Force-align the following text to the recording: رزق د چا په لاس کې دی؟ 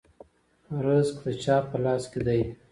رزق 0.83 1.15
د 1.25 1.27
چا 1.43 1.55
په 1.69 1.77
لاس 1.83 2.03
کې 2.11 2.19
دی؟ 2.27 2.41